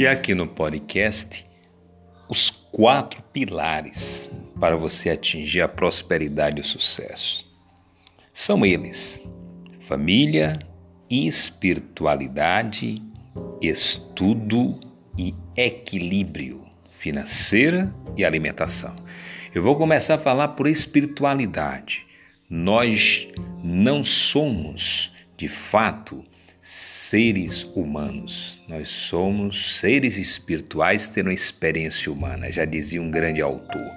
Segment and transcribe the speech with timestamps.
[0.00, 1.44] E aqui no podcast,
[2.26, 7.46] os quatro pilares para você atingir a prosperidade e o sucesso.
[8.32, 9.22] São eles:
[9.78, 10.58] família,
[11.10, 13.02] espiritualidade,
[13.60, 14.80] estudo
[15.18, 18.96] e equilíbrio financeira e alimentação.
[19.54, 22.06] Eu vou começar a falar por espiritualidade.
[22.48, 23.28] Nós
[23.62, 26.24] não somos, de fato,
[26.60, 28.60] seres humanos.
[28.68, 33.90] Nós somos seres espirituais tendo uma experiência humana, já dizia um grande autor.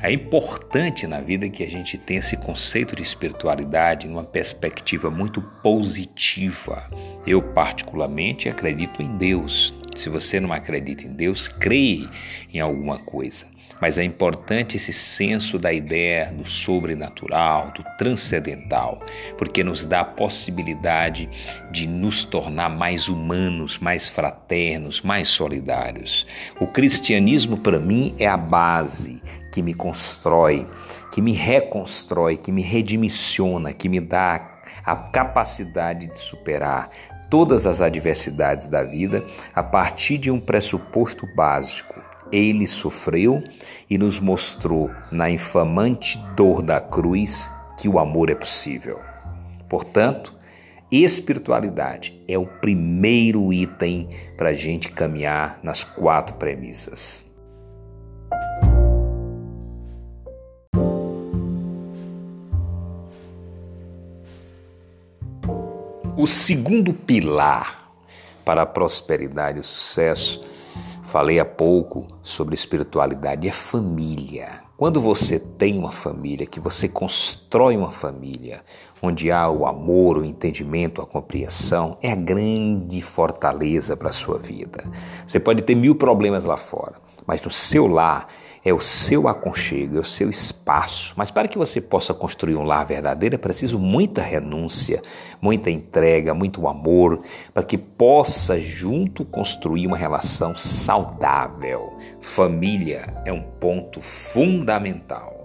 [0.00, 5.42] É importante na vida que a gente tenha esse conceito de espiritualidade numa perspectiva muito
[5.62, 6.88] positiva.
[7.26, 9.74] Eu, particularmente, acredito em Deus.
[9.96, 12.08] Se você não acredita em Deus, creia
[12.54, 13.46] em alguma coisa.
[13.80, 19.00] Mas é importante esse senso da ideia do sobrenatural, do transcendental,
[19.36, 21.28] porque nos dá a possibilidade
[21.70, 26.26] de nos tornar mais humanos, mais fraternos, mais solidários.
[26.60, 30.66] O cristianismo, para mim, é a base que me constrói,
[31.12, 36.90] que me reconstrói, que me redimissiona, que me dá a capacidade de superar
[37.30, 43.42] todas as adversidades da vida a partir de um pressuposto básico ele sofreu
[43.88, 49.00] e nos mostrou na infamante dor da cruz que o amor é possível.
[49.68, 50.34] Portanto,
[50.90, 57.26] espiritualidade é o primeiro item para a gente caminhar nas quatro premissas.
[66.16, 67.78] O segundo pilar
[68.44, 70.42] para a prosperidade e o sucesso
[71.02, 74.60] Falei há pouco sobre espiritualidade, é família.
[74.76, 78.62] Quando você tem uma família, que você constrói uma família,
[79.02, 84.38] onde há o amor, o entendimento, a compreensão, é a grande fortaleza para a sua
[84.38, 84.88] vida.
[85.24, 86.94] Você pode ter mil problemas lá fora,
[87.26, 88.26] mas no seu lar
[88.64, 91.14] é o seu aconchego, é o seu espaço.
[91.16, 95.00] Mas para que você possa construir um lar verdadeiro é preciso muita renúncia,
[95.40, 97.22] muita entrega, muito amor,
[97.52, 101.96] para que possa junto construir uma relação saudável.
[102.20, 105.38] Família é um ponto fundamental.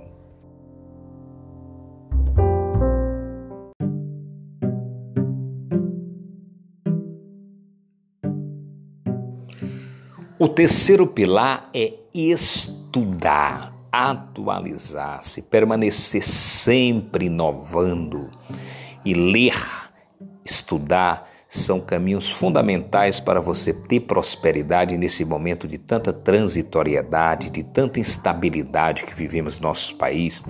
[10.43, 18.29] O terceiro pilar é estudar, atualizar-se, permanecer sempre inovando
[19.05, 19.53] e ler,
[20.45, 27.99] estudar são caminhos fundamentais para você ter prosperidade nesse momento de tanta transitoriedade, de tanta
[27.99, 30.43] instabilidade que vivemos no nosso país,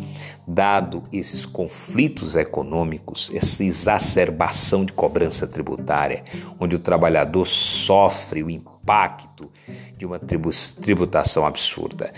[0.47, 6.23] dado esses conflitos econômicos, essa exacerbação de cobrança tributária,
[6.57, 9.51] onde o trabalhador sofre o impacto
[9.97, 12.13] de uma tributação absurda.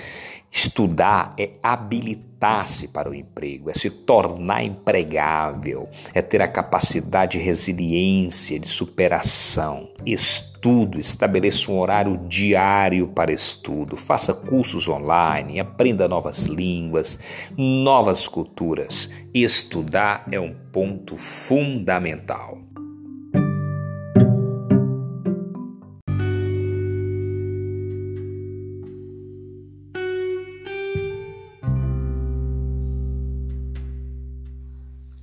[0.58, 7.44] Estudar é habilitar-se para o emprego, é se tornar empregável, é ter a capacidade de
[7.44, 9.90] resiliência, de superação.
[10.06, 17.20] Estudo, estabeleça um horário diário para estudo, faça cursos online, aprenda novas línguas,
[17.58, 19.10] novas culturas.
[19.34, 22.60] Estudar é um ponto fundamental.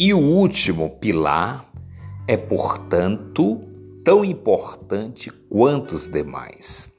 [0.04, 1.64] E o último pilar
[2.26, 3.60] é, portanto,
[4.04, 6.90] tão importante quanto os demais.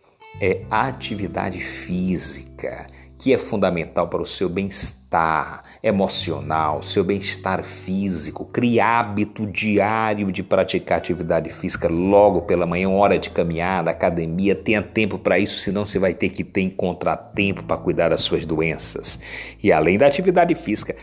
[0.41, 2.87] É a atividade física,
[3.19, 8.45] que é fundamental para o seu bem-estar emocional, seu bem-estar físico.
[8.45, 14.55] Crie hábito diário de praticar atividade física logo pela manhã, hora de caminhada, academia.
[14.55, 18.45] Tenha tempo para isso, senão você vai ter que ter contratempo para cuidar das suas
[18.45, 19.19] doenças.
[19.61, 20.95] E além da atividade física,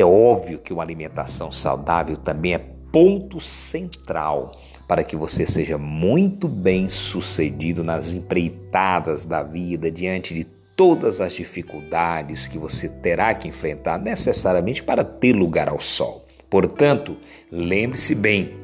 [0.00, 4.56] é óbvio que uma alimentação saudável também é ponto central
[4.86, 10.44] para que você seja muito bem sucedido nas empreitadas da vida diante de
[10.76, 16.24] todas as dificuldades que você terá que enfrentar necessariamente para ter lugar ao sol.
[16.50, 17.16] Portanto,
[17.50, 18.54] lembre-se bem: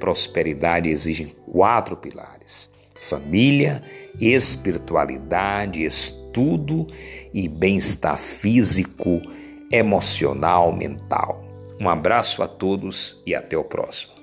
[0.00, 3.82] prosperidade exige quatro pilares: família,
[4.20, 6.86] espiritualidade, estudo
[7.32, 9.22] e bem-estar físico
[9.70, 11.44] emocional, mental.
[11.80, 14.17] Um abraço a todos e até o próximo.